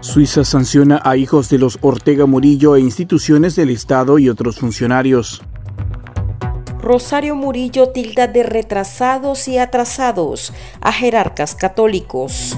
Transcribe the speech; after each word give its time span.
Suiza 0.00 0.44
sanciona 0.44 1.00
a 1.02 1.16
hijos 1.16 1.48
de 1.48 1.58
los 1.58 1.78
Ortega 1.80 2.26
Murillo 2.26 2.76
e 2.76 2.80
instituciones 2.80 3.56
del 3.56 3.70
Estado 3.70 4.18
y 4.18 4.28
otros 4.28 4.58
funcionarios. 4.58 5.42
Rosario 6.80 7.34
Murillo 7.34 7.88
tilda 7.88 8.28
de 8.28 8.42
retrasados 8.44 9.48
y 9.48 9.58
atrasados 9.58 10.52
a 10.80 10.92
jerarcas 10.92 11.54
católicos. 11.54 12.56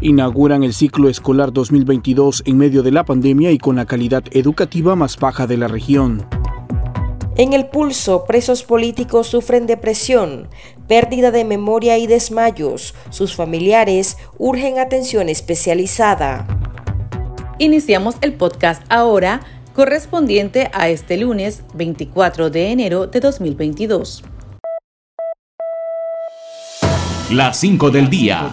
Inauguran 0.00 0.62
el 0.64 0.74
ciclo 0.74 1.08
escolar 1.08 1.52
2022 1.52 2.42
en 2.44 2.58
medio 2.58 2.82
de 2.82 2.92
la 2.92 3.04
pandemia 3.04 3.50
y 3.50 3.58
con 3.58 3.76
la 3.76 3.86
calidad 3.86 4.24
educativa 4.32 4.96
más 4.96 5.16
baja 5.18 5.46
de 5.46 5.56
la 5.56 5.68
región. 5.68 6.26
En 7.36 7.52
el 7.52 7.66
pulso, 7.66 8.26
presos 8.26 8.62
políticos 8.62 9.26
sufren 9.26 9.66
depresión, 9.66 10.48
pérdida 10.86 11.32
de 11.32 11.44
memoria 11.44 11.98
y 11.98 12.06
desmayos. 12.06 12.94
Sus 13.10 13.34
familiares 13.34 14.18
urgen 14.38 14.78
atención 14.78 15.28
especializada. 15.28 16.46
Iniciamos 17.58 18.14
el 18.20 18.34
podcast 18.34 18.84
ahora 18.88 19.40
correspondiente 19.74 20.70
a 20.72 20.88
este 20.88 21.16
lunes 21.16 21.64
24 21.74 22.50
de 22.50 22.70
enero 22.70 23.08
de 23.08 23.18
2022. 23.18 24.22
Las 27.30 27.56
5 27.58 27.90
del 27.90 28.08
día. 28.08 28.48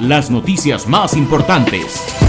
Las 0.00 0.30
noticias 0.30 0.86
más 0.86 1.16
importantes. 1.16 2.25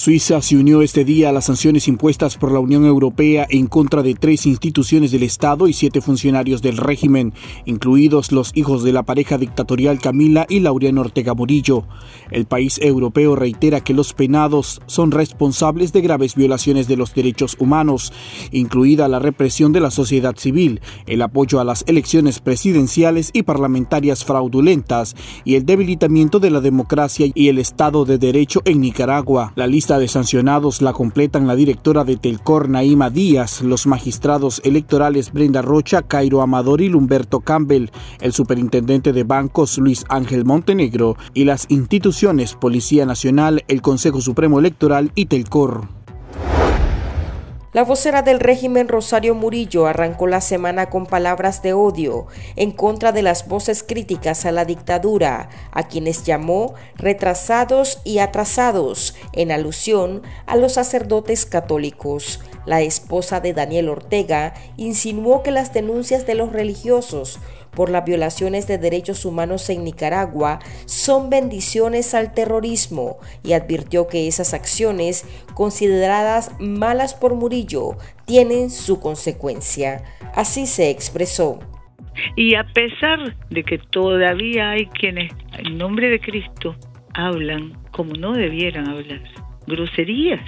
Suiza 0.00 0.40
se 0.40 0.56
unió 0.56 0.80
este 0.80 1.04
día 1.04 1.28
a 1.28 1.32
las 1.32 1.44
sanciones 1.44 1.86
impuestas 1.86 2.38
por 2.38 2.52
la 2.52 2.58
Unión 2.58 2.86
Europea 2.86 3.46
en 3.50 3.66
contra 3.66 4.02
de 4.02 4.14
tres 4.14 4.46
instituciones 4.46 5.10
del 5.10 5.24
Estado 5.24 5.68
y 5.68 5.74
siete 5.74 6.00
funcionarios 6.00 6.62
del 6.62 6.78
régimen, 6.78 7.34
incluidos 7.66 8.32
los 8.32 8.50
hijos 8.54 8.82
de 8.82 8.94
la 8.94 9.02
pareja 9.02 9.36
dictatorial 9.36 10.00
Camila 10.00 10.46
y 10.48 10.60
Laureano 10.60 11.02
Ortega 11.02 11.34
Murillo. 11.34 11.84
El 12.30 12.46
país 12.46 12.78
europeo 12.82 13.36
reitera 13.36 13.80
que 13.80 13.92
los 13.92 14.14
penados 14.14 14.80
son 14.86 15.10
responsables 15.10 15.92
de 15.92 16.00
graves 16.00 16.34
violaciones 16.34 16.88
de 16.88 16.96
los 16.96 17.14
derechos 17.14 17.56
humanos, 17.58 18.10
incluida 18.52 19.06
la 19.06 19.18
represión 19.18 19.74
de 19.74 19.80
la 19.80 19.90
sociedad 19.90 20.34
civil, 20.38 20.80
el 21.06 21.20
apoyo 21.20 21.60
a 21.60 21.64
las 21.64 21.84
elecciones 21.86 22.40
presidenciales 22.40 23.28
y 23.34 23.42
parlamentarias 23.42 24.24
fraudulentas 24.24 25.14
y 25.44 25.56
el 25.56 25.66
debilitamiento 25.66 26.40
de 26.40 26.48
la 26.48 26.62
democracia 26.62 27.26
y 27.34 27.48
el 27.48 27.58
Estado 27.58 28.06
de 28.06 28.16
Derecho 28.16 28.62
en 28.64 28.80
Nicaragua. 28.80 29.52
La 29.56 29.66
lista 29.66 29.89
de 29.98 30.08
sancionados 30.08 30.82
la 30.82 30.92
completan 30.92 31.46
la 31.46 31.56
directora 31.56 32.04
de 32.04 32.16
Telcor, 32.16 32.68
Naima 32.68 33.10
Díaz, 33.10 33.62
los 33.62 33.86
magistrados 33.86 34.60
electorales 34.64 35.32
Brenda 35.32 35.62
Rocha, 35.62 36.02
Cairo 36.02 36.42
Amador 36.42 36.80
y 36.80 36.88
Lumberto 36.88 37.40
Campbell, 37.40 37.90
el 38.20 38.32
superintendente 38.32 39.12
de 39.12 39.24
bancos 39.24 39.78
Luis 39.78 40.04
Ángel 40.08 40.44
Montenegro. 40.44 41.16
Y 41.34 41.44
las 41.44 41.66
instituciones 41.68 42.54
Policía 42.54 43.06
Nacional, 43.06 43.64
el 43.68 43.82
Consejo 43.82 44.20
Supremo 44.20 44.58
Electoral 44.58 45.12
y 45.14 45.26
Telcor. 45.26 45.99
La 47.72 47.84
vocera 47.84 48.22
del 48.22 48.40
régimen 48.40 48.88
Rosario 48.88 49.36
Murillo 49.36 49.86
arrancó 49.86 50.26
la 50.26 50.40
semana 50.40 50.90
con 50.90 51.06
palabras 51.06 51.62
de 51.62 51.72
odio 51.72 52.26
en 52.56 52.72
contra 52.72 53.12
de 53.12 53.22
las 53.22 53.46
voces 53.46 53.84
críticas 53.84 54.44
a 54.44 54.50
la 54.50 54.64
dictadura, 54.64 55.50
a 55.70 55.86
quienes 55.86 56.24
llamó 56.24 56.74
retrasados 56.96 58.00
y 58.02 58.18
atrasados, 58.18 59.14
en 59.32 59.52
alusión 59.52 60.22
a 60.46 60.56
los 60.56 60.72
sacerdotes 60.72 61.46
católicos. 61.46 62.40
La 62.66 62.80
esposa 62.80 63.38
de 63.38 63.52
Daniel 63.52 63.88
Ortega 63.88 64.54
insinuó 64.76 65.44
que 65.44 65.52
las 65.52 65.72
denuncias 65.72 66.26
de 66.26 66.34
los 66.34 66.52
religiosos 66.52 67.38
por 67.72 67.90
las 67.90 68.04
violaciones 68.04 68.66
de 68.66 68.78
derechos 68.78 69.24
humanos 69.24 69.68
en 69.70 69.84
Nicaragua 69.84 70.58
son 70.86 71.30
bendiciones 71.30 72.14
al 72.14 72.34
terrorismo 72.34 73.18
y 73.42 73.52
advirtió 73.52 74.08
que 74.08 74.28
esas 74.28 74.54
acciones, 74.54 75.24
consideradas 75.54 76.52
malas 76.58 77.14
por 77.14 77.34
Murillo, 77.34 77.96
tienen 78.26 78.70
su 78.70 79.00
consecuencia. 79.00 80.02
Así 80.34 80.66
se 80.66 80.90
expresó. 80.90 81.58
Y 82.36 82.54
a 82.54 82.64
pesar 82.64 83.36
de 83.50 83.62
que 83.62 83.78
todavía 83.78 84.70
hay 84.70 84.86
quienes 84.86 85.32
en 85.58 85.78
nombre 85.78 86.08
de 86.08 86.20
Cristo 86.20 86.76
hablan 87.14 87.72
como 87.92 88.14
no 88.14 88.32
debieran 88.32 88.88
hablar, 88.88 89.22
groserías, 89.66 90.40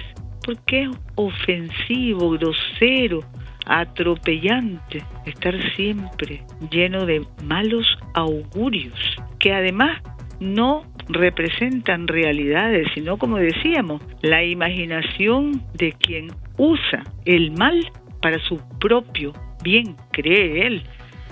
porque 0.45 0.83
es 0.83 0.89
ofensivo, 1.15 2.31
grosero, 2.31 3.19
atropellante 3.65 5.03
estar 5.25 5.55
siempre 5.75 6.43
lleno 6.71 7.05
de 7.05 7.25
malos 7.43 7.85
augurios, 8.13 8.99
que 9.39 9.53
además 9.53 10.01
no 10.39 10.83
representan 11.07 12.07
realidades, 12.07 12.87
sino 12.93 13.17
como 13.17 13.37
decíamos, 13.37 14.01
la 14.21 14.43
imaginación 14.43 15.61
de 15.73 15.93
quien 15.93 16.27
usa 16.57 17.03
el 17.25 17.51
mal 17.51 17.91
para 18.21 18.39
su 18.39 18.59
propio 18.79 19.33
bien, 19.63 19.95
cree 20.11 20.67
él. 20.67 20.83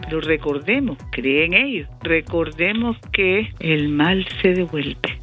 Pero 0.01 0.21
recordemos, 0.21 0.97
cree 1.11 1.45
en 1.45 1.53
ello, 1.53 1.87
recordemos 2.01 2.97
que 3.11 3.49
el 3.59 3.89
mal 3.89 4.25
se 4.41 4.53
devuelve. 4.53 5.20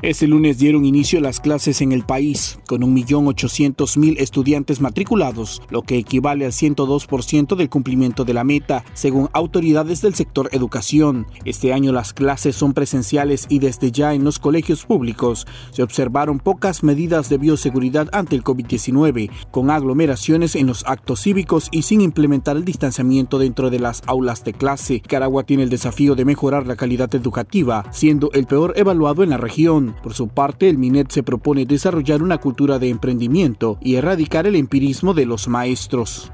Este 0.00 0.28
lunes 0.28 0.58
dieron 0.58 0.84
inicio 0.84 1.20
las 1.20 1.40
clases 1.40 1.80
en 1.80 1.90
el 1.90 2.04
país, 2.04 2.60
con 2.68 2.82
1.800.000 2.82 4.20
estudiantes 4.20 4.80
matriculados, 4.80 5.60
lo 5.70 5.82
que 5.82 5.98
equivale 5.98 6.44
al 6.44 6.52
102% 6.52 7.56
del 7.56 7.68
cumplimiento 7.68 8.24
de 8.24 8.32
la 8.32 8.44
meta, 8.44 8.84
según 8.94 9.28
autoridades 9.32 10.00
del 10.00 10.14
sector 10.14 10.50
educación. 10.52 11.26
Este 11.44 11.72
año 11.72 11.90
las 11.90 12.12
clases 12.12 12.54
son 12.54 12.74
presenciales 12.74 13.46
y 13.48 13.58
desde 13.58 13.90
ya 13.90 14.14
en 14.14 14.22
los 14.22 14.38
colegios 14.38 14.86
públicos 14.86 15.48
se 15.72 15.82
observaron 15.82 16.38
pocas 16.38 16.84
medidas 16.84 17.28
de 17.28 17.38
bioseguridad 17.38 18.08
ante 18.12 18.36
el 18.36 18.44
COVID-19, 18.44 19.30
con 19.50 19.68
aglomeraciones 19.68 20.54
en 20.54 20.68
los 20.68 20.86
actos 20.86 21.22
cívicos 21.22 21.66
y 21.72 21.82
sin 21.82 22.02
implementar 22.02 22.56
el 22.56 22.64
distanciamiento 22.64 23.40
dentro 23.40 23.68
de 23.68 23.80
las 23.80 24.04
aulas 24.06 24.44
de 24.44 24.52
clase. 24.52 25.00
Caragua 25.00 25.42
tiene 25.42 25.64
el 25.64 25.70
desafío 25.70 26.14
de 26.14 26.24
mejorar 26.24 26.68
la 26.68 26.76
calidad 26.76 27.12
educativa, 27.16 27.84
siendo 27.90 28.30
el 28.30 28.46
peor 28.46 28.74
evaluado 28.76 29.24
en 29.24 29.30
la 29.30 29.38
región. 29.38 29.87
Por 30.02 30.14
su 30.14 30.28
parte, 30.28 30.68
el 30.68 30.78
MINET 30.78 31.10
se 31.10 31.22
propone 31.22 31.66
desarrollar 31.66 32.22
una 32.22 32.38
cultura 32.38 32.78
de 32.78 32.88
emprendimiento 32.88 33.78
y 33.80 33.96
erradicar 33.96 34.46
el 34.46 34.56
empirismo 34.56 35.14
de 35.14 35.26
los 35.26 35.48
maestros. 35.48 36.32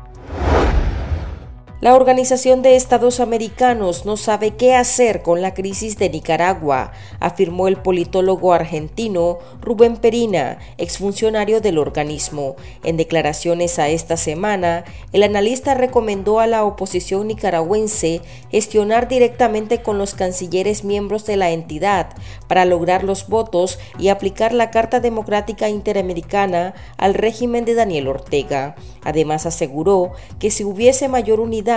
La 1.85 1.95
Organización 1.95 2.63
de 2.63 2.77
Estados 2.77 3.21
Americanos 3.21 4.07
no 4.07 4.17
sabe 4.17 4.53
qué 4.53 4.75
hacer 4.75 5.21
con 5.21 5.43
la 5.43 5.53
crisis 5.53 5.99
de 5.99 6.09
Nicaragua, 6.09 6.93
afirmó 7.21 7.69
el 7.69 7.77
politólogo 7.77 8.55
argentino 8.55 9.39
Rubén 9.61 9.99
Perina, 9.99 10.57
exfuncionario 10.79 11.61
del 11.61 11.77
organismo. 11.77 12.57
En 12.85 12.97
declaraciones 12.97 13.79
a 13.79 13.91
esta 13.91 14.17
semana, 14.17 14.85
el 15.13 15.25
analista 15.25 15.75
recomendó 15.75 16.41
a 16.41 16.47
la 16.47 16.65
oposición 16.65 17.29
nicaragüense 17.29 18.23
gestionar 18.51 19.07
directamente 19.07 19.83
con 19.83 19.99
los 19.99 20.15
cancilleres 20.15 20.85
miembros 20.85 21.27
de 21.27 21.37
la 21.37 21.51
entidad 21.51 22.09
para 22.49 22.65
lograr 22.65 23.05
los 23.05 23.29
votos 23.29 23.79
y 23.99 24.09
aplicar 24.09 24.55
la 24.55 24.71
Carta 24.71 25.01
Democrática 25.01 25.69
Interamericana 25.69 26.73
al 26.97 27.13
régimen 27.13 27.67
de 27.67 27.75
Daniel 27.75 28.09
Ortega. 28.09 28.75
Además 29.03 29.45
aseguró 29.45 30.13
que 30.39 30.51
si 30.51 30.65
hubiese 30.65 31.09
mayor 31.09 31.41
unidad 31.41 31.74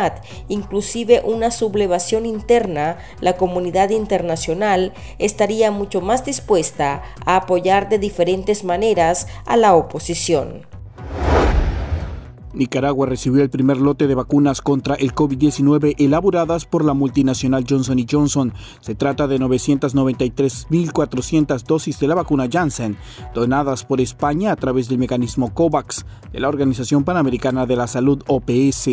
inclusive 0.47 1.21
una 1.23 1.51
sublevación 1.51 2.25
interna, 2.25 2.97
la 3.21 3.37
comunidad 3.37 3.89
internacional 3.89 4.93
estaría 5.19 5.71
mucho 5.71 6.01
más 6.01 6.25
dispuesta 6.25 7.03
a 7.25 7.37
apoyar 7.37 7.89
de 7.89 7.99
diferentes 7.99 8.63
maneras 8.63 9.27
a 9.45 9.57
la 9.57 9.75
oposición. 9.75 10.76
Nicaragua 12.57 13.05
recibió 13.05 13.43
el 13.43 13.49
primer 13.49 13.77
lote 13.77 14.07
de 14.07 14.15
vacunas 14.15 14.61
contra 14.61 14.95
el 14.95 15.13
COVID-19 15.13 15.95
elaboradas 15.99 16.65
por 16.65 16.83
la 16.83 16.93
multinacional 16.93 17.65
Johnson 17.69 18.03
Johnson. 18.09 18.53
Se 18.81 18.95
trata 18.95 19.27
de 19.27 19.39
993.400 19.39 21.63
dosis 21.63 21.99
de 21.99 22.07
la 22.07 22.15
vacuna 22.15 22.49
Janssen, 22.51 22.97
donadas 23.35 23.85
por 23.85 24.01
España 24.01 24.51
a 24.51 24.55
través 24.55 24.89
del 24.89 24.97
mecanismo 24.97 25.53
COVAX 25.53 26.07
de 26.31 26.39
la 26.39 26.49
Organización 26.49 27.03
Panamericana 27.03 27.67
de 27.67 27.75
la 27.75 27.85
Salud 27.87 28.23
OPS. 28.27 28.87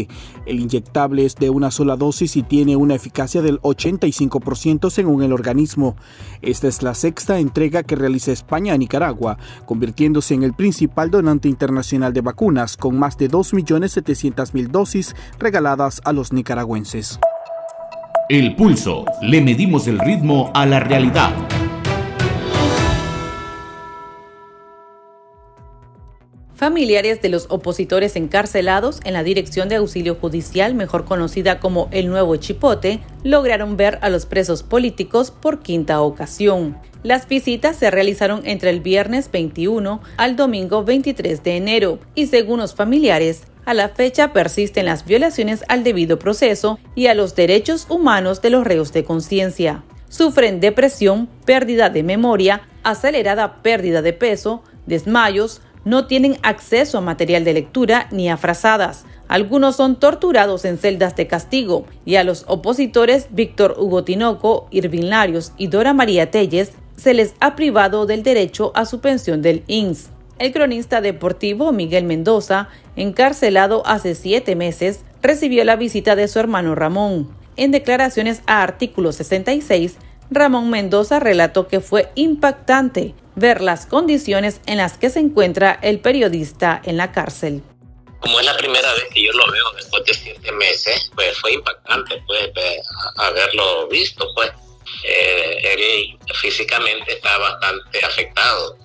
El 0.46 0.60
inyectable 0.60 1.24
es 1.24 1.36
de 1.36 1.48
una 1.50 1.70
sola 1.70 1.96
dosis 1.96 2.36
y 2.36 2.42
tiene 2.42 2.76
una 2.76 2.94
eficacia 2.94 3.40
del 3.40 3.62
85% 3.62 4.90
según 4.90 5.22
el 5.22 5.32
organismo. 5.32 5.96
Esta 6.42 6.68
es 6.68 6.82
la 6.82 6.92
sexta 6.94 7.38
entrega 7.38 7.82
que 7.82 7.96
realiza 7.96 8.32
España 8.32 8.74
a 8.74 8.78
Nicaragua, 8.78 9.38
convirtiéndose 9.64 10.34
en 10.34 10.42
el 10.42 10.52
principal 10.52 11.10
donante 11.10 11.48
internacional 11.48 12.12
de 12.12 12.20
vacunas 12.20 12.76
con 12.76 12.98
más 12.98 13.16
de 13.16 13.28
2 13.28 13.53
2.700.000 13.62 14.68
dosis 14.68 15.14
regaladas 15.38 16.00
a 16.04 16.12
los 16.12 16.32
nicaragüenses. 16.32 17.18
El 18.28 18.56
pulso. 18.56 19.04
Le 19.20 19.40
medimos 19.40 19.86
el 19.86 19.98
ritmo 19.98 20.50
a 20.54 20.64
la 20.64 20.80
realidad. 20.80 21.32
Familiares 26.56 27.20
de 27.20 27.28
los 27.30 27.46
opositores 27.50 28.14
encarcelados 28.14 29.00
en 29.04 29.12
la 29.14 29.24
Dirección 29.24 29.68
de 29.68 29.74
Auxilio 29.74 30.14
Judicial, 30.14 30.74
mejor 30.74 31.04
conocida 31.04 31.58
como 31.58 31.88
el 31.90 32.08
Nuevo 32.08 32.36
Chipote, 32.36 33.00
lograron 33.24 33.76
ver 33.76 33.98
a 34.02 34.08
los 34.08 34.24
presos 34.24 34.62
políticos 34.62 35.32
por 35.32 35.60
quinta 35.60 36.00
ocasión. 36.00 36.78
Las 37.02 37.26
visitas 37.26 37.76
se 37.76 37.90
realizaron 37.90 38.42
entre 38.44 38.70
el 38.70 38.80
viernes 38.80 39.32
21 39.32 40.00
al 40.16 40.36
domingo 40.36 40.84
23 40.84 41.42
de 41.42 41.56
enero 41.56 41.98
y 42.14 42.28
según 42.28 42.60
los 42.60 42.74
familiares, 42.74 43.42
a 43.64 43.74
la 43.74 43.88
fecha 43.88 44.32
persisten 44.32 44.86
las 44.86 45.04
violaciones 45.04 45.64
al 45.68 45.82
debido 45.82 46.20
proceso 46.20 46.78
y 46.94 47.08
a 47.08 47.14
los 47.14 47.34
derechos 47.34 47.86
humanos 47.88 48.42
de 48.42 48.50
los 48.50 48.64
reos 48.64 48.92
de 48.92 49.02
conciencia. 49.02 49.82
Sufren 50.08 50.60
depresión, 50.60 51.28
pérdida 51.44 51.90
de 51.90 52.04
memoria, 52.04 52.62
acelerada 52.84 53.62
pérdida 53.62 54.02
de 54.02 54.12
peso, 54.12 54.62
desmayos, 54.86 55.60
no 55.84 56.06
tienen 56.06 56.38
acceso 56.42 56.98
a 56.98 57.00
material 57.00 57.44
de 57.44 57.54
lectura 57.54 58.08
ni 58.10 58.28
a 58.28 58.36
frazadas. 58.36 59.04
Algunos 59.28 59.76
son 59.76 59.98
torturados 59.98 60.64
en 60.64 60.78
celdas 60.78 61.16
de 61.16 61.26
castigo 61.26 61.86
y 62.04 62.16
a 62.16 62.24
los 62.24 62.44
opositores 62.46 63.28
Víctor 63.30 63.76
Hugo 63.78 64.04
Tinoco, 64.04 64.68
Irvin 64.70 65.10
Larios 65.10 65.52
y 65.56 65.68
Dora 65.68 65.94
María 65.94 66.30
Telles 66.30 66.72
se 66.96 67.14
les 67.14 67.34
ha 67.40 67.56
privado 67.56 68.06
del 68.06 68.22
derecho 68.22 68.72
a 68.74 68.84
su 68.84 69.00
pensión 69.00 69.42
del 69.42 69.64
INS. 69.66 70.10
El 70.38 70.52
cronista 70.52 71.00
deportivo 71.00 71.72
Miguel 71.72 72.04
Mendoza, 72.04 72.68
encarcelado 72.96 73.86
hace 73.86 74.14
siete 74.14 74.56
meses, 74.56 75.00
recibió 75.22 75.64
la 75.64 75.76
visita 75.76 76.16
de 76.16 76.28
su 76.28 76.38
hermano 76.38 76.74
Ramón. 76.74 77.28
En 77.56 77.70
declaraciones 77.70 78.42
a 78.46 78.62
artículo 78.62 79.12
66, 79.12 79.96
Ramón 80.30 80.70
Mendoza 80.70 81.20
relató 81.20 81.68
que 81.68 81.80
fue 81.80 82.08
impactante 82.14 83.14
ver 83.36 83.60
las 83.60 83.86
condiciones 83.86 84.60
en 84.66 84.78
las 84.78 84.98
que 84.98 85.10
se 85.10 85.20
encuentra 85.20 85.78
el 85.82 86.00
periodista 86.00 86.80
en 86.84 86.96
la 86.96 87.12
cárcel. 87.12 87.62
Como 88.20 88.40
es 88.40 88.46
la 88.46 88.56
primera 88.56 88.90
vez 88.94 89.04
que 89.12 89.22
yo 89.22 89.32
lo 89.32 89.50
veo 89.52 89.72
después 89.72 90.04
de 90.04 90.14
siete 90.14 90.52
meses, 90.52 91.10
pues 91.14 91.36
fue 91.38 91.52
impactante 91.52 92.22
pues, 92.26 92.50
haberlo 93.16 93.86
visto. 93.88 94.26
pues 94.34 94.50
eh, 95.04 95.58
Él 95.62 96.18
físicamente 96.34 97.12
está 97.12 97.36
bastante 97.36 98.04
afectado, 98.04 98.78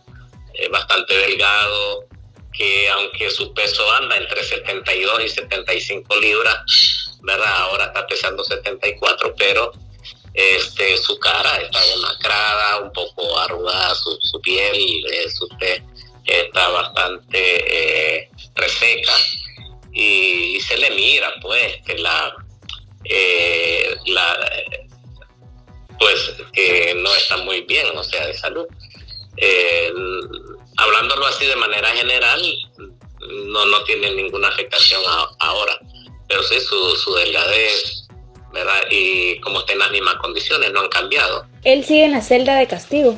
eh, 0.54 0.68
bastante 0.70 1.16
delgado, 1.16 2.06
que 2.52 2.90
aunque 2.90 3.30
su 3.32 3.54
peso 3.54 3.90
anda 3.94 4.18
entre 4.18 4.44
72 4.44 5.24
y 5.24 5.30
75 5.30 6.16
libras, 6.18 7.18
¿verdad? 7.22 7.56
Ahora 7.60 7.86
está 7.86 8.06
pesando 8.08 8.44
74, 8.44 9.34
pero 9.38 9.72
este, 10.34 10.98
su 10.98 11.18
cara 11.20 11.58
está 11.58 11.84
demacrada, 11.84 12.78
un 12.80 12.94
poco 12.94 13.40
arrugada, 13.40 13.96
su, 13.96 14.42
piel 14.42 15.06
eh, 15.12 15.30
su 15.30 15.48
está 16.26 16.70
bastante 16.70 18.20
eh, 18.20 18.30
reseca 18.56 19.14
y, 19.92 20.60
se 20.62 20.78
le 20.78 20.92
mira 20.92 21.34
pues 21.42 21.78
que 21.86 21.98
la, 21.98 22.36
eh, 23.06 23.96
la 24.06 24.38
pues 25.98 26.34
que 26.54 26.94
no 26.96 27.14
está 27.16 27.38
muy 27.38 27.62
bien, 27.62 27.88
o 27.98 28.04
sea, 28.04 28.28
de 28.28 28.34
salud. 28.34 28.68
hablándolo 30.78 31.26
así 31.26 31.46
de 31.46 31.56
manera 31.56 31.90
general, 31.90 32.42
no, 33.20 33.66
no 33.66 33.84
tiene 33.84 34.12
ninguna 34.12 34.50
afectación 34.50 35.02
ahora, 35.40 35.80
pero 36.28 36.44
sí 36.44 36.60
su, 36.62 36.96
su 36.96 37.14
delgadez, 37.16 37.99
¿verdad? 38.60 38.82
Y 38.90 39.40
como 39.40 39.60
está 39.60 39.74
en 39.74 39.80
las 39.80 39.92
mismas 39.92 40.16
condiciones, 40.16 40.72
no 40.72 40.82
han 40.82 40.90
cambiado. 40.90 41.46
¿Él 41.64 41.84
sigue 41.86 42.06
en 42.06 42.12
la 42.12 42.22
celda 42.22 42.58
de 42.58 42.68
castigo? 42.68 43.18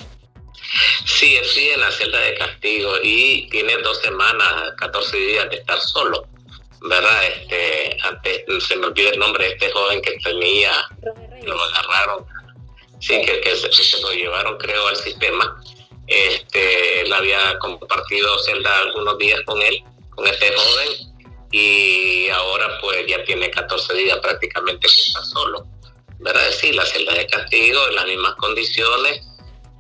Sí, 1.06 1.36
él 1.36 1.46
sigue 1.46 1.74
en 1.74 1.82
la 1.82 1.92
celda 1.92 2.20
de 2.20 2.36
castigo 2.36 2.94
y 3.04 3.50
tiene 3.50 3.76
dos 3.78 4.00
semanas, 4.02 4.74
14 4.78 5.18
días 5.18 5.50
de 5.50 5.58
estar 5.58 5.80
solo, 5.80 6.28
¿verdad? 6.82 7.26
Este, 7.26 7.98
antes 8.04 8.44
se 8.68 8.76
me 8.78 8.88
olvida 8.88 9.10
el 9.10 9.20
nombre 9.20 9.46
de 9.46 9.52
este 9.52 9.72
joven 9.72 10.02
que 10.02 10.12
tenía, 10.24 10.72
lo 11.44 11.62
agarraron, 11.62 12.26
sí, 13.00 13.22
que, 13.22 13.42
que, 13.42 13.56
se, 13.56 14.02
lo 14.02 14.12
llevaron, 14.12 14.58
creo, 14.58 14.88
al 14.88 14.96
sistema. 14.96 15.58
Este, 16.08 17.02
él 17.02 17.14
había 17.14 17.58
compartido 17.60 18.38
celda 18.40 18.80
algunos 18.80 19.18
días 19.18 19.42
con 19.46 19.62
él, 19.62 19.84
con 20.12 20.28
este 20.28 20.54
joven, 20.54 21.12
y 21.52 21.91
ahora 22.32 22.78
pues 22.80 23.06
ya 23.08 23.24
tiene 23.24 23.50
14 23.50 23.94
días 23.94 24.18
prácticamente 24.20 24.88
que 24.88 25.02
está 25.02 25.24
solo. 25.24 25.66
¿Verdad? 26.20 26.52
Sí, 26.52 26.72
la 26.72 26.86
celda 26.86 27.14
de 27.14 27.26
castigo 27.26 27.88
en 27.88 27.96
las 27.96 28.06
mismas 28.06 28.36
condiciones, 28.36 29.22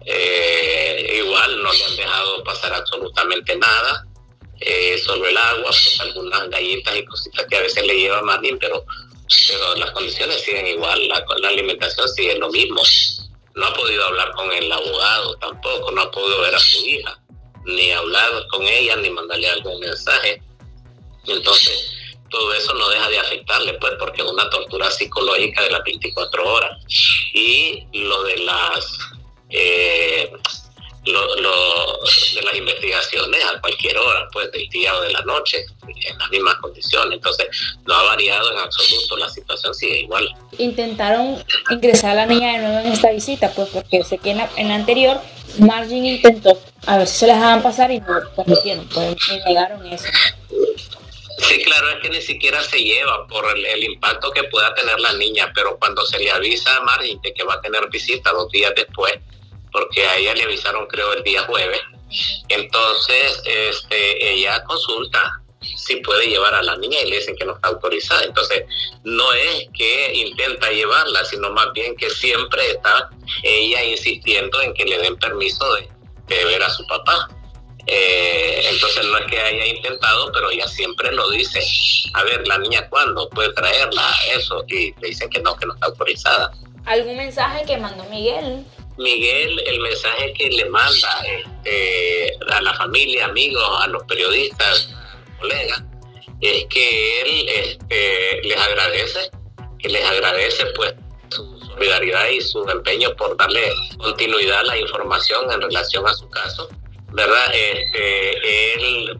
eh, 0.05 1.21
igual 1.23 1.61
no 1.61 1.71
le 1.71 1.85
han 1.85 1.95
dejado 1.95 2.43
pasar 2.43 2.73
absolutamente 2.73 3.55
nada, 3.57 4.07
eh, 4.59 4.97
solo 4.97 5.27
el 5.27 5.37
agua, 5.37 5.65
pues 5.65 5.99
algunas 5.99 6.49
galletas 6.49 6.95
y 6.95 7.05
cositas 7.05 7.45
que 7.47 7.57
a 7.57 7.61
veces 7.61 7.85
le 7.85 7.93
lleva 7.93 8.23
Martín, 8.23 8.57
pero, 8.59 8.83
pero 9.47 9.75
las 9.75 9.91
condiciones 9.91 10.41
siguen 10.41 10.65
igual, 10.65 11.07
la, 11.07 11.23
la 11.41 11.49
alimentación 11.49 12.09
sigue 12.09 12.37
lo 12.39 12.49
mismo. 12.49 12.81
No 13.53 13.67
ha 13.67 13.73
podido 13.73 14.03
hablar 14.05 14.31
con 14.31 14.51
el 14.51 14.71
abogado 14.71 15.35
tampoco, 15.37 15.91
no 15.91 16.01
ha 16.01 16.11
podido 16.11 16.41
ver 16.41 16.55
a 16.55 16.59
su 16.59 16.83
hija, 16.87 17.21
ni 17.65 17.91
hablar 17.91 18.47
con 18.49 18.63
ella, 18.63 18.95
ni 18.95 19.11
mandarle 19.11 19.47
algún 19.47 19.79
mensaje 19.79 20.41
entonces, 21.27 21.90
todo 22.31 22.53
eso 22.53 22.73
no 22.73 22.89
deja 22.89 23.09
de 23.09 23.19
afectarle, 23.19 23.73
pues, 23.73 23.93
porque 23.99 24.21
es 24.23 24.27
una 24.27 24.49
tortura 24.49 24.89
psicológica 24.89 25.61
de 25.63 25.71
las 25.71 25.83
24 25.83 26.53
horas. 26.53 26.77
Y 27.33 27.85
lo 27.93 28.23
de 28.23 28.37
las 28.37 28.97
eh, 29.49 30.31
lo, 31.05 31.35
de 31.35 32.41
las 32.43 32.55
investigaciones 32.55 33.43
a 33.45 33.59
cualquier 33.59 33.97
hora, 33.97 34.27
pues, 34.31 34.51
del 34.51 34.67
día 34.69 34.95
o 34.95 35.01
de 35.01 35.11
la 35.11 35.21
noche, 35.21 35.65
en 35.87 36.17
las 36.17 36.29
mismas 36.29 36.55
condiciones. 36.57 37.13
Entonces, 37.13 37.47
no 37.85 37.93
ha 37.95 38.03
variado 38.03 38.51
en 38.51 38.59
absoluto, 38.59 39.17
la 39.17 39.29
situación 39.29 39.73
sigue 39.73 40.01
igual. 40.01 40.29
Intentaron 40.57 41.43
ingresar 41.69 42.11
a 42.11 42.15
la 42.15 42.25
niña 42.27 42.53
de 42.53 42.57
nuevo 42.59 42.79
en 42.79 42.93
esta 42.93 43.11
visita, 43.11 43.51
pues, 43.51 43.69
porque 43.69 44.03
sé 44.03 44.17
que 44.19 44.31
en 44.31 44.37
la, 44.37 44.75
anterior 44.75 45.19
Margin 45.57 46.05
intentó 46.05 46.57
a 46.85 46.97
ver 46.97 47.07
si 47.07 47.19
se 47.19 47.27
les 47.27 47.35
dejaban 47.35 47.63
pasar 47.63 47.91
y 47.91 47.99
no 47.99 48.19
permitieron, 48.35 48.87
pues, 48.89 49.15
negaron 49.45 49.85
eso. 49.87 50.05
Sí, 51.41 51.63
claro, 51.63 51.89
es 51.89 51.99
que 52.01 52.09
ni 52.09 52.21
siquiera 52.21 52.61
se 52.63 52.83
lleva 52.83 53.25
por 53.27 53.45
el, 53.57 53.83
impacto 53.83 54.31
que 54.31 54.43
pueda 54.45 54.73
tener 54.75 54.99
la 54.99 55.13
niña, 55.13 55.51
pero 55.55 55.77
cuando 55.77 56.05
se 56.05 56.19
le 56.19 56.31
avisa 56.31 56.77
a 56.77 56.81
Margin 56.81 57.19
que 57.21 57.43
va 57.43 57.55
a 57.55 57.61
tener 57.61 57.89
visita 57.89 58.31
dos 58.31 58.51
días 58.51 58.73
después, 58.75 59.13
porque 59.71 60.05
a 60.05 60.17
ella 60.17 60.35
le 60.35 60.43
avisaron 60.43 60.87
creo 60.87 61.13
el 61.13 61.23
día 61.23 61.43
jueves, 61.43 61.81
entonces 62.49 63.41
este, 63.45 64.33
ella 64.33 64.63
consulta 64.65 65.41
si 65.75 65.97
puede 65.97 66.27
llevar 66.27 66.53
a 66.53 66.63
la 66.63 66.75
niña 66.77 66.99
y 67.01 67.09
le 67.09 67.17
dicen 67.17 67.35
que 67.35 67.45
no 67.45 67.53
está 67.53 67.69
autorizada. 67.69 68.23
Entonces, 68.23 68.65
no 69.03 69.31
es 69.33 69.67
que 69.77 70.13
intenta 70.13 70.69
llevarla, 70.71 71.23
sino 71.25 71.51
más 71.51 71.71
bien 71.73 71.95
que 71.95 72.09
siempre 72.09 72.71
está 72.71 73.09
ella 73.43 73.83
insistiendo 73.83 74.61
en 74.61 74.73
que 74.73 74.85
le 74.85 74.97
den 74.97 75.17
permiso 75.17 75.65
de 76.27 76.45
ver 76.45 76.63
a 76.63 76.69
su 76.69 76.85
papá. 76.87 77.29
Eh, 77.87 78.61
entonces 78.69 79.05
no 79.05 79.17
es 79.17 79.25
que 79.25 79.39
haya 79.39 79.65
intentado, 79.65 80.31
pero 80.31 80.51
ella 80.51 80.67
siempre 80.67 81.11
lo 81.11 81.29
dice. 81.31 81.59
A 82.13 82.23
ver, 82.23 82.47
la 82.47 82.57
niña 82.59 82.87
cuándo 82.89 83.29
puede 83.29 83.51
traerla, 83.53 84.13
eso, 84.35 84.63
y 84.67 84.93
le 85.01 85.09
dicen 85.09 85.29
que 85.29 85.39
no, 85.41 85.55
que 85.55 85.65
no 85.65 85.73
está 85.73 85.87
autorizada. 85.87 86.51
¿Algún 86.85 87.17
mensaje 87.17 87.65
que 87.65 87.77
mandó 87.77 88.03
Miguel? 88.05 88.65
Miguel, 88.97 89.59
el 89.67 89.79
mensaje 89.79 90.33
que 90.33 90.49
le 90.49 90.65
manda 90.65 91.23
este, 91.25 92.37
a 92.49 92.61
la 92.61 92.73
familia, 92.75 93.25
amigos, 93.25 93.63
a 93.79 93.87
los 93.87 94.03
periodistas, 94.03 94.89
colegas, 95.39 95.83
es 96.41 96.65
que 96.65 97.21
él 97.21 97.49
este, 97.49 98.41
les 98.43 98.57
agradece, 98.57 99.31
que 99.79 99.89
les 99.89 100.03
agradece 100.05 100.65
pues 100.75 100.93
su 101.29 101.59
solidaridad 101.59 102.29
y 102.29 102.41
su 102.41 102.67
empeño 102.67 103.15
por 103.15 103.37
darle 103.37 103.71
continuidad 103.97 104.59
a 104.59 104.63
la 104.63 104.77
información 104.77 105.51
en 105.51 105.61
relación 105.61 106.05
a 106.07 106.13
su 106.13 106.29
caso 106.29 106.69
¿verdad? 107.11 107.53
Este, 107.53 108.77
él 108.77 109.19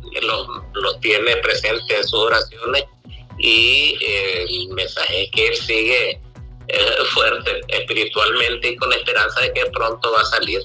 los, 0.74 1.00
tiene 1.02 1.36
presentes 1.38 1.98
en 1.98 2.04
sus 2.08 2.20
oraciones 2.20 2.86
y 3.38 3.98
el 4.02 4.70
mensaje 4.70 5.24
es 5.24 5.32
que 5.32 5.48
él 5.48 5.56
sigue 5.56 6.22
eh, 6.68 6.96
fuerte 7.14 7.62
espiritualmente 7.68 8.70
y 8.70 8.76
con 8.78 8.94
esperanza 8.94 9.42
de 9.42 9.54
que 9.54 9.66
pronto 9.68 10.12
va 10.12 10.22
a 10.22 10.26
salir. 10.26 10.62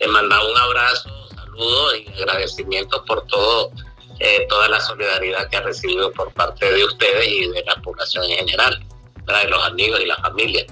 Le 0.00 0.08
manda 0.08 0.44
un 0.44 0.56
abrazo, 0.56 1.08
saludos 1.34 1.94
y 1.98 2.22
agradecimiento 2.22 3.04
por 3.04 3.26
todo, 3.28 3.70
eh, 4.18 4.46
toda 4.48 4.68
la 4.68 4.80
solidaridad 4.80 5.48
que 5.48 5.56
ha 5.56 5.62
recibido 5.62 6.12
por 6.12 6.32
parte 6.34 6.70
de 6.70 6.84
ustedes 6.84 7.28
y 7.28 7.48
de 7.48 7.64
la 7.64 7.76
población 7.76 8.24
en 8.24 8.38
general, 8.38 8.84
¿verdad? 9.24 9.42
de 9.44 9.48
los 9.50 9.64
amigos 9.64 10.00
y 10.00 10.06
la 10.06 10.16
familia. 10.16 10.66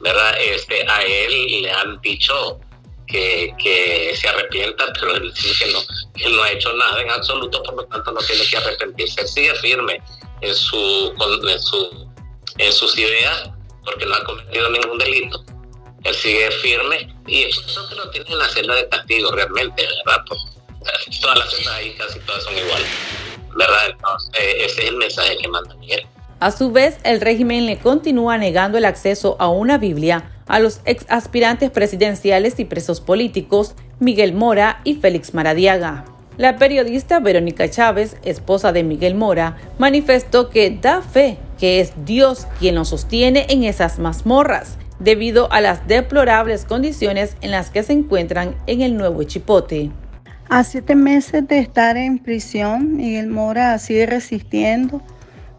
¿verdad? 0.00 0.34
Este, 0.40 0.84
a 0.88 1.02
él 1.02 1.62
le 1.62 1.70
han 1.70 2.00
dicho 2.00 2.60
que, 3.06 3.54
que 3.58 4.14
se 4.16 4.28
arrepienta, 4.28 4.84
pero 4.98 5.14
él 5.16 5.32
dice 5.32 5.64
que 5.64 5.72
no, 5.72 5.78
que 6.14 6.28
no 6.28 6.42
ha 6.42 6.50
hecho 6.50 6.72
nada 6.74 7.00
en 7.00 7.10
absoluto, 7.10 7.62
por 7.62 7.76
lo 7.76 7.84
tanto 7.86 8.12
no 8.12 8.20
tiene 8.20 8.44
que 8.46 8.56
arrepentirse. 8.56 9.20
Él 9.20 9.28
sigue 9.28 9.54
firme 9.56 10.02
en, 10.40 10.54
su, 10.54 11.14
en, 11.48 11.60
su, 11.60 12.08
en 12.58 12.72
sus 12.72 12.98
ideas 12.98 13.50
porque 13.84 14.06
no 14.06 14.14
ha 14.14 14.24
cometido 14.24 14.70
ningún 14.70 14.98
delito. 14.98 15.44
Él 16.04 16.14
sigue 16.14 16.50
firme 16.62 17.14
y 17.26 17.44
eso 17.44 17.88
que 17.88 17.94
lo 17.94 18.10
tiene 18.10 18.30
en 18.30 18.38
la 18.38 18.48
celda 18.48 18.74
de 18.74 18.88
castigo 18.88 19.30
realmente, 19.32 19.86
¿verdad? 20.04 20.24
Pues, 20.28 20.40
todas 21.20 21.38
las 21.38 21.50
celdas 21.50 21.74
ahí 21.74 21.94
casi 21.96 22.18
todas 22.20 22.44
son 22.44 22.56
iguales, 22.56 22.88
¿verdad? 23.56 23.90
Entonces, 23.90 24.40
ese 24.58 24.82
es 24.82 24.88
el 24.90 24.96
mensaje 24.96 25.36
que 25.38 25.48
manda 25.48 25.74
Miguel. 25.76 26.06
A 26.38 26.50
su 26.50 26.70
vez, 26.70 26.98
el 27.02 27.20
régimen 27.20 27.66
le 27.66 27.78
continúa 27.78 28.36
negando 28.36 28.78
el 28.78 28.84
acceso 28.84 29.36
a 29.38 29.48
una 29.48 29.78
Biblia 29.78 30.35
a 30.46 30.60
los 30.60 30.80
ex 30.84 31.04
aspirantes 31.08 31.70
presidenciales 31.70 32.58
y 32.58 32.64
presos 32.64 33.00
políticos 33.00 33.74
Miguel 33.98 34.32
Mora 34.32 34.80
y 34.84 34.94
Félix 34.94 35.34
Maradiaga. 35.34 36.04
La 36.36 36.56
periodista 36.56 37.18
Verónica 37.18 37.68
Chávez, 37.70 38.16
esposa 38.22 38.72
de 38.72 38.84
Miguel 38.84 39.14
Mora, 39.14 39.56
manifestó 39.78 40.50
que 40.50 40.70
da 40.70 41.00
fe 41.00 41.38
que 41.58 41.80
es 41.80 41.92
Dios 42.04 42.46
quien 42.58 42.74
lo 42.74 42.84
sostiene 42.84 43.46
en 43.48 43.64
esas 43.64 43.98
mazmorras, 43.98 44.76
debido 44.98 45.50
a 45.50 45.62
las 45.62 45.86
deplorables 45.88 46.66
condiciones 46.66 47.36
en 47.40 47.50
las 47.50 47.70
que 47.70 47.82
se 47.82 47.94
encuentran 47.94 48.54
en 48.66 48.82
el 48.82 48.96
nuevo 48.96 49.22
Chipote. 49.22 49.90
A 50.48 50.62
siete 50.62 50.94
meses 50.94 51.48
de 51.48 51.58
estar 51.58 51.96
en 51.96 52.18
prisión, 52.18 52.96
Miguel 52.96 53.28
Mora 53.28 53.78
sigue 53.78 54.06
resistiendo 54.06 55.02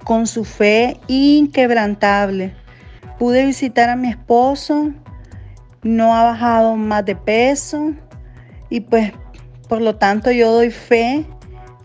con 0.03 0.27
su 0.27 0.46
fe 0.46 1.00
inquebrantable 1.08 2.53
Pude 3.19 3.45
visitar 3.45 3.89
a 3.89 3.95
mi 3.95 4.09
esposo, 4.09 4.91
no 5.83 6.15
ha 6.15 6.24
bajado 6.24 6.75
más 6.75 7.05
de 7.05 7.15
peso 7.15 7.93
y 8.69 8.81
pues 8.81 9.12
por 9.67 9.81
lo 9.81 9.95
tanto 9.95 10.31
yo 10.31 10.51
doy 10.51 10.71
fe 10.71 11.25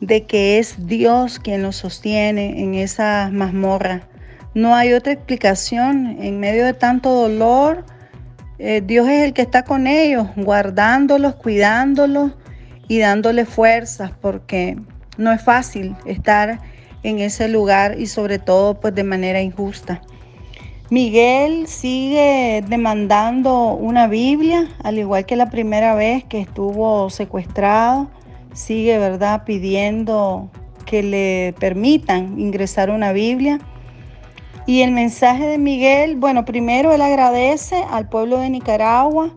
de 0.01 0.27
que 0.27 0.59
es 0.59 0.87
Dios 0.87 1.39
quien 1.39 1.63
lo 1.63 1.73
sostiene 1.73 2.61
en 2.63 2.75
esa 2.75 3.31
mazmorra. 3.33 4.09
No 4.55 4.75
hay 4.75 4.93
otra 4.93 5.13
explicación. 5.13 6.19
En 6.21 6.41
medio 6.41 6.65
de 6.67 6.75
tanto 6.75 7.11
dolor, 7.11 7.87
eh, 8.59 8.83
Dios 8.85 9.09
es 9.09 9.23
el 9.23 9.33
que 9.33 9.43
está 9.43 9.65
con 9.65 9.87
ellos, 9.87 10.27
guardándolos, 10.37 11.37
cuidándolos 11.37 12.33
y 12.89 12.99
dándoles 12.99 13.49
fuerzas, 13.49 14.13
porque 14.21 14.77
no 15.17 15.33
es 15.33 15.43
fácil 15.43 15.97
estar 16.05 16.61
en 17.03 17.19
ese 17.19 17.49
lugar 17.49 17.99
y 17.99 18.07
sobre 18.07 18.39
todo 18.39 18.79
pues 18.79 18.95
de 18.95 19.05
manera 19.05 19.41
injusta. 19.41 20.03
Miguel 20.93 21.69
sigue 21.69 22.63
demandando 22.69 23.73
una 23.73 24.09
Biblia, 24.09 24.69
al 24.85 24.99
igual 24.99 25.25
que 25.25 25.37
la 25.37 25.49
primera 25.49 25.95
vez 25.95 26.23
que 26.23 26.39
estuvo 26.39 27.09
secuestrado, 27.09 28.11
sigue, 28.53 28.99
¿verdad?, 28.99 29.45
pidiendo 29.47 30.51
que 30.85 31.03
le 31.03 31.55
permitan 31.59 32.39
ingresar 32.39 32.91
una 32.91 33.13
Biblia. 33.13 33.59
Y 34.67 34.83
el 34.83 34.91
mensaje 34.91 35.47
de 35.47 35.57
Miguel, 35.57 36.17
bueno, 36.17 36.45
primero 36.45 36.93
él 36.93 37.01
agradece 37.01 37.83
al 37.91 38.11
pueblo 38.11 38.37
de 38.37 38.51
Nicaragua 38.51 39.31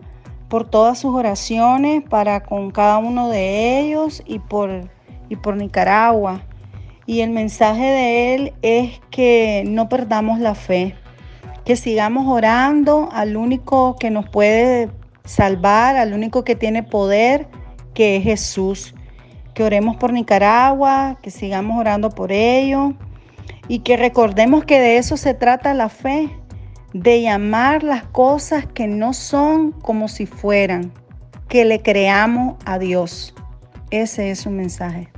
por 0.50 0.69
todas 0.69 1.00
sus 1.00 1.15
oraciones 1.15 2.03
para 2.03 2.43
con 2.43 2.69
cada 2.69 2.97
uno 2.97 3.29
de 3.29 3.79
ellos 3.79 4.21
y 4.25 4.39
por, 4.39 4.89
y 5.29 5.38
por 5.38 5.55
Nicaragua. 5.55 6.41
Y 7.05 7.21
el 7.21 7.29
mensaje 7.29 7.85
de 7.85 8.35
él 8.35 8.53
es 8.62 9.00
que 9.09 9.63
no 9.65 9.88
perdamos 9.88 10.41
la 10.41 10.53
fe 10.53 10.95
que 11.65 11.75
sigamos 11.75 12.27
orando 12.27 13.10
al 13.12 13.36
único 13.36 13.95
que 13.95 14.12
nos 14.12 14.29
puede 14.29 14.89
salvar, 15.24 15.98
al 15.98 16.13
único 16.13 16.43
que 16.43 16.55
tiene 16.55 16.84
poder, 16.84 17.48
que 17.93 18.17
es 18.17 18.24
Jesús. 18.24 18.93
Que 19.53 19.63
oremos 19.63 19.95
por 19.98 20.13
Nicaragua, 20.13 21.17
que 21.22 21.31
sigamos 21.31 21.79
orando 21.79 22.10
por 22.10 22.31
ello 22.31 22.93
y 23.67 23.79
que 23.79 23.98
recordemos 23.98 24.65
que 24.65 24.79
de 24.79 24.98
eso 24.98 25.17
se 25.17 25.34
trata 25.34 25.74
la 25.74 25.89
fe, 25.89 26.29
de 26.93 27.22
llamar 27.22 27.84
las 27.84 28.03
cosas 28.03 28.65
que 28.67 28.88
no 28.88 29.13
son 29.13 29.72
como 29.72 30.07
si 30.07 30.25
fueran, 30.25 30.91
que 31.48 31.65
le 31.65 31.81
creamos 31.81 32.55
a 32.65 32.79
Dios. 32.79 33.34
Ese 33.91 34.29
es 34.31 34.39
su 34.39 34.50
mensaje. 34.50 35.10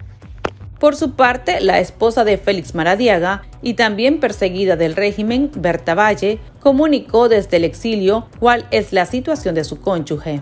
Por 0.80 0.96
su 0.96 1.16
parte, 1.16 1.60
la 1.60 1.80
esposa 1.80 2.24
de 2.24 2.38
Félix 2.38 2.76
Maradiaga 2.76 3.42
y 3.64 3.74
también 3.74 4.20
perseguida 4.20 4.76
del 4.76 4.96
régimen, 4.96 5.50
Berta 5.58 5.96
Valle, 5.96 6.40
comunicó 6.60 7.30
desde 7.30 7.58
el 7.58 7.64
exilio 7.64 8.28
cuál 8.40 8.68
es 8.70 8.94
la 8.94 9.08
situación 9.08 9.56
de 9.56 9.64
su 9.64 9.82
cónyuge. 9.82 10.42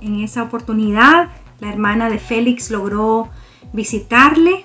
En 0.00 0.20
esa 0.20 0.42
oportunidad, 0.42 1.28
la 1.60 1.68
hermana 1.68 2.08
de 2.08 2.18
Félix 2.18 2.70
logró 2.70 3.28
visitarle. 3.74 4.62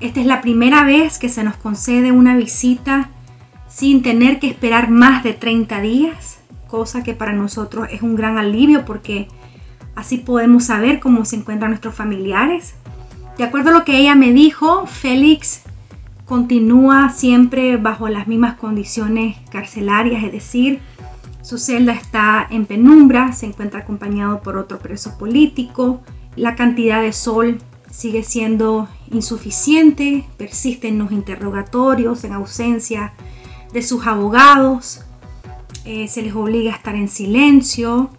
Esta 0.00 0.18
es 0.18 0.26
la 0.26 0.40
primera 0.40 0.82
vez 0.82 1.20
que 1.20 1.28
se 1.28 1.44
nos 1.44 1.54
concede 1.54 2.10
una 2.10 2.36
visita 2.36 3.10
sin 3.68 4.02
tener 4.02 4.40
que 4.40 4.48
esperar 4.48 4.90
más 4.90 5.22
de 5.22 5.32
30 5.32 5.80
días, 5.80 6.40
cosa 6.66 7.04
que 7.04 7.14
para 7.14 7.32
nosotros 7.32 7.86
es 7.92 8.02
un 8.02 8.16
gran 8.16 8.36
alivio 8.36 8.84
porque 8.84 9.28
así 9.94 10.18
podemos 10.18 10.64
saber 10.64 10.98
cómo 10.98 11.24
se 11.24 11.36
encuentran 11.36 11.70
nuestros 11.70 11.94
familiares 11.94 12.74
de 13.38 13.44
acuerdo 13.44 13.70
a 13.70 13.72
lo 13.72 13.84
que 13.84 13.98
ella 13.98 14.14
me 14.14 14.32
dijo, 14.32 14.86
Félix 14.86 15.62
continúa 16.26 17.10
siempre 17.10 17.76
bajo 17.76 18.08
las 18.08 18.26
mismas 18.26 18.56
condiciones 18.56 19.36
carcelarias, 19.50 20.24
es 20.24 20.32
decir, 20.32 20.80
su 21.42 21.58
celda 21.58 21.92
está 21.92 22.46
en 22.50 22.66
penumbra, 22.66 23.32
se 23.32 23.46
encuentra 23.46 23.80
acompañado 23.80 24.40
por 24.42 24.56
otro 24.56 24.78
preso 24.78 25.18
político, 25.18 26.00
la 26.36 26.54
cantidad 26.54 27.02
de 27.02 27.12
sol 27.12 27.58
sigue 27.90 28.22
siendo 28.22 28.88
insuficiente, 29.10 30.24
persisten 30.38 30.98
los 30.98 31.12
interrogatorios 31.12 32.24
en 32.24 32.32
ausencia 32.32 33.12
de 33.72 33.82
sus 33.82 34.06
abogados, 34.06 35.02
eh, 35.84 36.06
se 36.08 36.22
les 36.22 36.34
obliga 36.34 36.72
a 36.72 36.76
estar 36.76 36.94
en 36.94 37.08
silencio. 37.08 38.10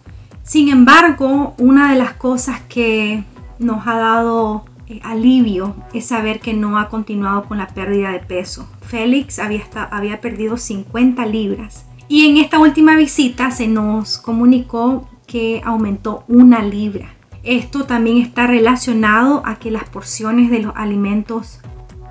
Sin 0.42 0.68
embargo, 0.68 1.54
una 1.58 1.92
de 1.92 1.98
las 1.98 2.12
cosas 2.12 2.60
que 2.68 3.24
nos 3.58 3.86
ha 3.86 3.96
dado 3.96 4.64
eh, 4.86 5.00
alivio 5.02 5.74
es 5.94 6.06
saber 6.06 6.40
que 6.40 6.52
no 6.52 6.78
ha 6.78 6.88
continuado 6.88 7.44
con 7.44 7.58
la 7.58 7.68
pérdida 7.68 8.10
de 8.10 8.20
peso. 8.20 8.68
Félix 8.82 9.38
había, 9.38 10.20
perdido 10.20 10.56
50 10.56 11.24
libras 11.26 11.86
y 12.08 12.26
en 12.26 12.36
esta 12.36 12.58
última 12.58 12.96
visita 12.96 13.50
se 13.50 13.66
nos 13.66 14.18
comunicó 14.18 15.08
que 15.26 15.62
aumentó 15.64 16.24
una 16.28 16.62
libra. 16.62 17.14
Esto 17.42 17.84
también 17.84 18.18
está 18.18 18.46
relacionado 18.46 19.42
a 19.44 19.56
que 19.56 19.70
las 19.70 19.88
porciones 19.88 20.50
de 20.50 20.60
los 20.60 20.72
alimentos 20.76 21.60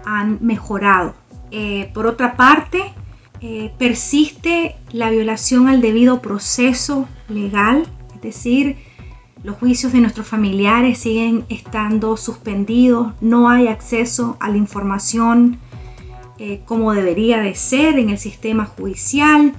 han 0.06 0.40
mejorado. 0.42 1.14
Eh, 1.52 1.92
por 1.94 2.08
otra 2.08 2.36
parte, 2.36 2.94
eh, 3.42 3.72
persiste 3.78 4.78
la 4.92 5.10
violación 5.10 5.68
al 5.68 5.82
debido 5.82 6.22
proceso 6.22 7.08
legal, 7.28 7.86
es 8.16 8.22
decir, 8.22 8.78
los 9.44 9.58
juicios 9.58 9.92
de 9.92 10.00
nuestros 10.00 10.26
familiares 10.26 11.00
siguen 11.00 11.46
estando 11.50 12.16
suspendidos, 12.16 13.14
no 13.20 13.50
hay 13.50 13.68
acceso 13.68 14.38
a 14.40 14.50
la 14.50 14.58
información 14.58 15.60
eh, 16.40 16.62
como 16.66 16.94
debería 16.94 17.42
de 17.42 17.54
ser 17.54 18.00
en 18.00 18.10
el 18.10 18.18
sistema 18.18 18.66
judicial. 18.66 19.54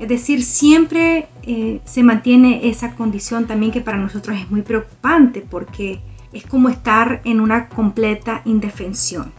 Es 0.00 0.08
decir, 0.08 0.42
siempre 0.42 1.28
eh, 1.44 1.80
se 1.84 2.02
mantiene 2.02 2.68
esa 2.68 2.96
condición 2.96 3.46
también 3.46 3.70
que 3.70 3.80
para 3.80 3.98
nosotros 3.98 4.36
es 4.36 4.50
muy 4.50 4.62
preocupante 4.62 5.40
porque 5.40 6.00
es 6.32 6.44
como 6.44 6.68
estar 6.68 7.20
en 7.24 7.40
una 7.40 7.68
completa 7.68 8.42
indefensión. 8.44 9.32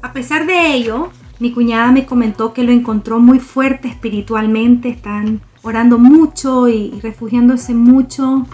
A 0.00 0.12
pesar 0.12 0.46
de 0.46 0.72
ello, 0.72 1.10
mi 1.38 1.52
cuñada 1.52 1.92
me 1.92 2.06
comentó 2.06 2.54
que 2.54 2.62
lo 2.62 2.72
encontró 2.72 3.20
muy 3.20 3.40
fuerte 3.40 3.88
espiritualmente, 3.88 4.88
están 4.88 5.42
orando 5.62 5.98
mucho 5.98 6.68
y 6.68 6.98
refugiándose 7.02 7.74
mucho 7.74 8.46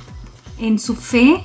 en 0.59 0.79
su 0.79 0.95
fe 0.95 1.45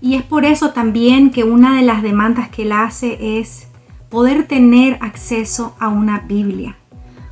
y 0.00 0.14
es 0.14 0.22
por 0.22 0.44
eso 0.44 0.70
también 0.70 1.30
que 1.30 1.44
una 1.44 1.76
de 1.76 1.82
las 1.82 2.02
demandas 2.02 2.48
que 2.48 2.62
él 2.62 2.72
hace 2.72 3.40
es 3.40 3.68
poder 4.08 4.46
tener 4.46 4.98
acceso 5.00 5.74
a 5.78 5.88
una 5.88 6.20
Biblia, 6.20 6.76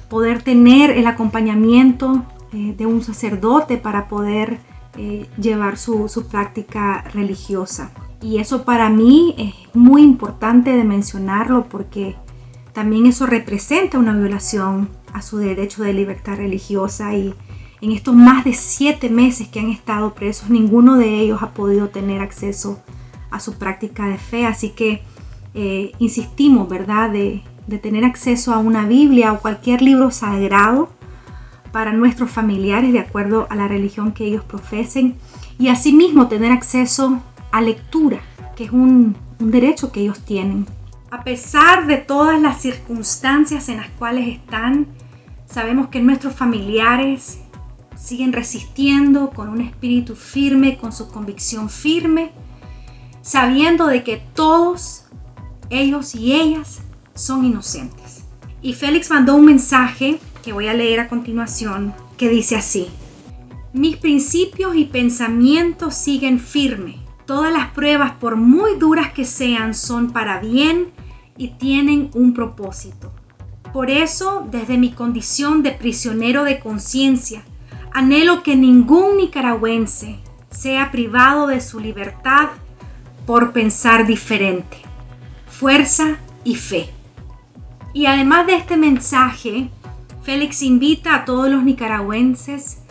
poder 0.09 0.43
tener 0.43 0.91
el 0.91 1.07
acompañamiento 1.07 2.25
eh, 2.53 2.75
de 2.77 2.87
un 2.87 3.03
sacerdote 3.03 3.77
para 3.77 4.09
poder 4.09 4.59
eh, 4.97 5.27
llevar 5.39 5.79
su, 5.79 6.09
su 6.09 6.27
práctica 6.27 7.03
religiosa. 7.13 7.93
Y 8.21 8.39
eso 8.39 8.65
para 8.65 8.91
mí 8.91 9.35
es 9.39 9.55
muy 9.75 10.03
importante 10.03 10.71
de 10.75 10.85
mencionarlo 10.85 11.67
porque 11.69 12.17
también 12.73 13.07
eso 13.07 13.27
representa 13.27 13.99
una 13.99 14.15
violación 14.15 14.89
a 15.13 15.23
su 15.23 15.39
derecho 15.39 15.83
de 15.83 15.93
libertad 15.93 16.37
religiosa 16.37 17.15
y 17.15 17.35
en 17.81 17.93
estos 17.93 18.15
más 18.15 18.45
de 18.45 18.55
siete 18.55 19.11
meses 19.11 19.49
que 19.49 19.61
han 19.61 19.71
estado 19.71 20.15
presos, 20.15 20.51
ninguno 20.51 20.97
de 20.97 21.21
ellos 21.21 21.43
ha 21.43 21.53
podido 21.53 21.89
tener 21.89 22.21
acceso 22.21 22.83
a 23.31 23.41
su 23.41 23.59
práctica 23.59 24.07
de 24.09 24.19
fe. 24.19 24.47
Así 24.47 24.71
que 24.71 25.03
eh, 25.55 25.93
insistimos, 25.99 26.69
¿verdad?, 26.69 27.11
de, 27.11 27.43
de 27.67 27.79
tener 27.79 28.05
acceso 28.05 28.53
a 28.53 28.59
una 28.59 28.87
Biblia 28.87 29.33
o 29.33 29.41
cualquier 29.41 29.83
libro 29.83 30.11
sagrado 30.11 30.89
para 31.73 31.93
nuestros 31.93 32.31
familiares 32.31 32.93
de 32.93 33.01
acuerdo 33.01 33.47
a 33.51 33.57
la 33.57 33.69
religión 33.69 34.13
que 34.13 34.25
ellos 34.25 34.45
profesen 34.45 35.17
y 35.59 35.69
asimismo 35.69 36.29
tener 36.29 36.53
acceso 36.53 37.21
a 37.53 37.61
lectura, 37.61 38.21
que 38.57 38.65
es 38.65 38.71
un, 38.71 39.17
un 39.39 39.51
derecho 39.51 39.93
que 39.93 40.01
ellos 40.01 40.21
tienen. 40.21 40.67
A 41.11 41.23
pesar 41.23 41.87
de 41.87 41.99
todas 41.99 42.41
las 42.41 42.61
circunstancias 42.61 43.69
en 43.69 43.79
las 43.79 43.89
cuales 43.91 44.29
están, 44.29 44.87
sabemos 45.47 45.89
que 45.89 46.01
nuestros 46.01 46.35
familiares 46.35 47.41
siguen 48.07 48.33
resistiendo 48.33 49.31
con 49.31 49.49
un 49.49 49.61
espíritu 49.61 50.15
firme, 50.15 50.79
con 50.79 50.93
su 50.93 51.09
convicción 51.09 51.69
firme, 51.69 52.31
sabiendo 53.21 53.89
de 53.89 54.05
que 54.05 54.23
todos 54.33 55.07
ellos 55.71 56.15
y 56.15 56.33
ellas 56.33 56.83
son 57.15 57.45
inocentes. 57.45 58.25
Y 58.63 58.75
Félix 58.75 59.11
mandó 59.11 59.35
un 59.35 59.47
mensaje 59.47 60.21
que 60.45 60.53
voy 60.53 60.69
a 60.69 60.75
leer 60.75 61.01
a 61.01 61.09
continuación 61.09 61.95
que 62.17 62.29
dice 62.29 62.55
así. 62.55 62.87
Mis 63.73 63.97
principios 63.97 64.77
y 64.77 64.85
pensamientos 64.85 65.97
siguen 65.97 66.39
firme. 66.39 67.01
Todas 67.27 67.53
las 67.53 67.73
pruebas, 67.73 68.13
por 68.13 68.37
muy 68.37 68.77
duras 68.79 69.13
que 69.13 69.25
sean, 69.25 69.75
son 69.75 70.13
para 70.13 70.39
bien 70.39 70.93
y 71.37 71.49
tienen 71.49 72.11
un 72.15 72.35
propósito. 72.35 73.13
Por 73.73 73.91
eso, 73.91 74.47
desde 74.49 74.79
mi 74.79 74.93
condición 74.93 75.65
de 75.65 75.73
prisionero 75.73 76.45
de 76.45 76.61
conciencia, 76.61 77.43
anhelo 77.97 78.43
que 78.43 78.57
ningún 78.57 79.17
nicaragüense 79.17 80.19
sea 80.51 80.91
privado 80.91 81.47
de 81.47 81.63
su 81.63 81.81
libertad 81.81 82.49
por 83.25 83.53
pensar 83.53 84.07
diferente. 84.07 84.77
Fuerza 85.47 86.19
y 86.45 86.57
fe. 86.57 86.91
Y 87.95 88.05
además 88.05 88.47
de 88.49 88.57
este 88.57 88.77
mensaje, 88.77 89.71
Félix 90.23 90.63
invita 90.63 91.15
a 91.15 91.25
todos 91.25 91.49
los 91.49 91.65
nicaragüenses 91.65 92.83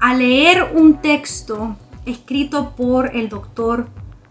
a 0.00 0.14
leer 0.14 0.72
un 0.74 1.00
texto 1.00 1.76
escrito 2.04 2.74
por 2.74 3.14
el 3.14 3.28
doctor 3.28 3.88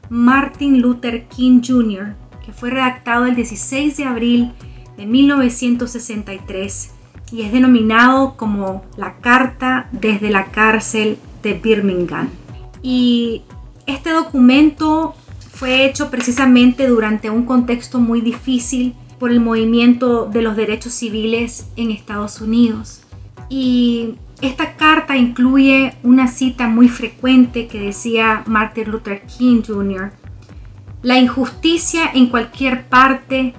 Martin 0.09 0.81
Luther 0.81 1.25
King 1.29 1.61
Jr., 1.65 2.15
que 2.45 2.51
fue 2.51 2.71
redactado 2.71 3.27
el 3.27 3.35
16 3.37 3.95
de 3.95 4.03
abril 4.03 4.51
de 4.97 5.05
1963 5.05 6.96
y 7.31 7.41
es 7.41 7.51
denominado 7.51 8.35
como 8.35 8.83
la 8.95 9.17
Carta 9.17 9.89
desde 9.91 10.29
la 10.29 10.45
cárcel 10.45 11.17
de 11.43 11.53
Birmingham. 11.53 12.29
Y 12.81 13.43
este 13.85 14.11
documento 14.11 15.15
fue 15.51 15.85
hecho 15.85 16.09
precisamente 16.09 16.87
durante 16.87 17.29
un 17.29 17.45
contexto 17.45 17.99
muy 17.99 18.21
difícil 18.21 18.95
por 19.19 19.31
el 19.31 19.39
movimiento 19.39 20.25
de 20.25 20.41
los 20.41 20.55
derechos 20.55 20.93
civiles 20.93 21.67
en 21.75 21.91
Estados 21.91 22.41
Unidos. 22.41 23.01
Y 23.49 24.15
esta 24.41 24.75
carta 24.75 25.17
incluye 25.17 25.95
una 26.03 26.27
cita 26.27 26.67
muy 26.67 26.89
frecuente 26.89 27.67
que 27.67 27.79
decía 27.79 28.43
Martin 28.45 28.91
Luther 28.91 29.23
King 29.25 29.63
Jr. 29.65 30.11
La 31.01 31.17
injusticia 31.17 32.11
en 32.13 32.27
cualquier 32.27 32.87
parte 32.87 33.55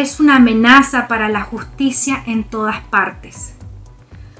es 0.00 0.20
una 0.20 0.36
amenaza 0.36 1.08
para 1.08 1.28
la 1.28 1.42
justicia 1.42 2.22
en 2.26 2.44
todas 2.44 2.80
partes. 2.84 3.54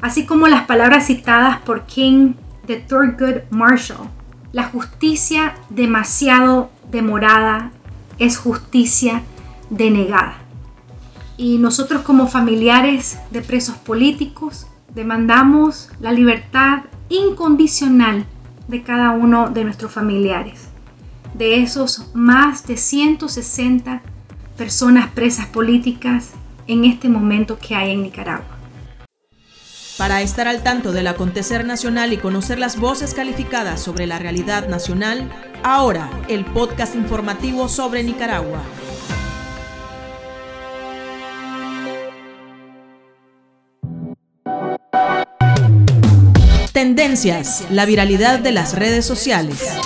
Así 0.00 0.26
como 0.26 0.48
las 0.48 0.66
palabras 0.66 1.06
citadas 1.06 1.58
por 1.60 1.86
King 1.86 2.34
de 2.66 2.76
Thurgood 2.76 3.42
Marshall. 3.50 4.08
La 4.52 4.64
justicia 4.64 5.54
demasiado 5.70 6.70
demorada 6.90 7.70
es 8.18 8.38
justicia 8.38 9.22
denegada 9.70 10.44
y 11.36 11.58
nosotros 11.58 12.02
como 12.02 12.28
familiares 12.28 13.18
de 13.30 13.42
presos 13.42 13.76
políticos 13.76 14.66
demandamos 14.94 15.90
la 16.00 16.12
libertad 16.12 16.84
incondicional 17.08 18.24
de 18.68 18.82
cada 18.82 19.10
uno 19.10 19.50
de 19.50 19.64
nuestros 19.64 19.92
familiares, 19.92 20.68
de 21.34 21.62
esos 21.62 22.10
más 22.14 22.66
de 22.66 22.76
160 22.76 24.02
personas 24.56 25.10
presas 25.10 25.46
políticas 25.46 26.30
en 26.66 26.84
este 26.84 27.08
momento 27.08 27.58
que 27.58 27.74
hay 27.74 27.92
en 27.92 28.02
Nicaragua. 28.02 28.58
Para 29.98 30.22
estar 30.22 30.48
al 30.48 30.62
tanto 30.62 30.92
del 30.92 31.06
acontecer 31.06 31.64
nacional 31.64 32.12
y 32.12 32.16
conocer 32.16 32.58
las 32.58 32.78
voces 32.78 33.14
calificadas 33.14 33.80
sobre 33.80 34.06
la 34.06 34.18
realidad 34.18 34.68
nacional, 34.68 35.30
ahora 35.62 36.10
el 36.28 36.44
podcast 36.44 36.96
informativo 36.96 37.68
sobre 37.68 38.02
Nicaragua. 38.02 38.60
Tendencias, 46.72 47.64
la 47.70 47.86
viralidad 47.86 48.40
de 48.40 48.50
las 48.50 48.74
redes 48.74 49.06
sociales 49.06 49.78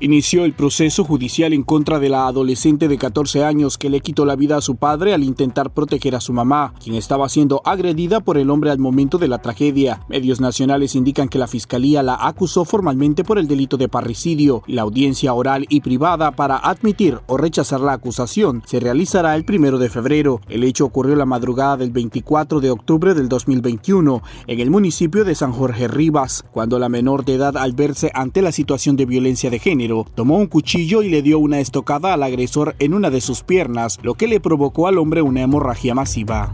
inició 0.00 0.44
el 0.44 0.52
proceso 0.52 1.04
judicial 1.04 1.52
en 1.52 1.62
contra 1.62 1.98
de 1.98 2.08
la 2.08 2.26
adolescente 2.26 2.88
de 2.88 2.98
14 2.98 3.44
años 3.44 3.78
que 3.78 3.90
le 3.90 4.00
quitó 4.00 4.24
la 4.24 4.36
vida 4.36 4.56
a 4.56 4.60
su 4.60 4.76
padre 4.76 5.12
al 5.12 5.24
intentar 5.24 5.70
proteger 5.70 6.14
a 6.14 6.20
su 6.20 6.32
mamá, 6.32 6.74
quien 6.82 6.94
estaba 6.94 7.28
siendo 7.28 7.60
agredida 7.64 8.20
por 8.20 8.38
el 8.38 8.50
hombre 8.50 8.70
al 8.70 8.78
momento 8.78 9.18
de 9.18 9.28
la 9.28 9.38
tragedia. 9.38 10.02
Medios 10.08 10.40
nacionales 10.40 10.94
indican 10.94 11.28
que 11.28 11.38
la 11.38 11.48
fiscalía 11.48 12.02
la 12.02 12.14
acusó 12.20 12.64
formalmente 12.64 13.24
por 13.24 13.38
el 13.38 13.48
delito 13.48 13.76
de 13.76 13.88
parricidio. 13.88 14.62
La 14.66 14.82
audiencia 14.82 15.34
oral 15.34 15.66
y 15.68 15.80
privada 15.80 16.30
para 16.30 16.58
admitir 16.58 17.18
o 17.26 17.36
rechazar 17.36 17.80
la 17.80 17.94
acusación 17.94 18.62
se 18.66 18.80
realizará 18.80 19.34
el 19.34 19.44
primero 19.44 19.78
de 19.78 19.90
febrero. 19.90 20.40
El 20.48 20.62
hecho 20.64 20.84
ocurrió 20.84 21.16
la 21.16 21.26
madrugada 21.26 21.76
del 21.78 21.90
24 21.90 22.60
de 22.60 22.70
octubre 22.70 23.14
del 23.14 23.28
2021 23.28 24.22
en 24.46 24.60
el 24.60 24.70
municipio 24.70 25.24
de 25.24 25.34
San 25.34 25.52
Jorge 25.52 25.88
Rivas, 25.88 26.44
cuando 26.52 26.78
la 26.78 26.88
menor 26.88 27.24
de 27.24 27.34
edad 27.34 27.56
al 27.56 27.72
verse 27.72 28.10
ante 28.14 28.42
la 28.42 28.52
situación 28.52 28.96
de 28.96 29.06
violencia 29.06 29.50
de 29.50 29.58
género 29.58 29.87
tomó 30.14 30.36
un 30.36 30.46
cuchillo 30.46 31.02
y 31.02 31.08
le 31.08 31.22
dio 31.22 31.38
una 31.38 31.60
estocada 31.60 32.14
al 32.14 32.22
agresor 32.22 32.74
en 32.78 32.94
una 32.94 33.10
de 33.10 33.20
sus 33.20 33.42
piernas, 33.42 33.98
lo 34.02 34.14
que 34.14 34.28
le 34.28 34.40
provocó 34.40 34.86
al 34.86 34.98
hombre 34.98 35.22
una 35.22 35.42
hemorragia 35.42 35.94
masiva. 35.94 36.52